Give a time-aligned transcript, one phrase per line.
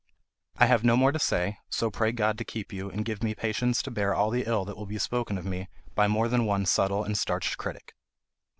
[0.57, 3.35] I have no more to say, so pray God to keep you, and give me
[3.35, 6.45] patience to bear all the ill that will be spoken of me by more than
[6.47, 7.93] one subtle and starched critic.